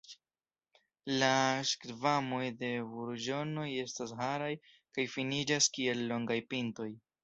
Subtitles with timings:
[1.23, 1.29] La
[1.73, 6.95] skvamoj de burĝonoj estas haraj kaj finiĝas kiel longaj pintoj.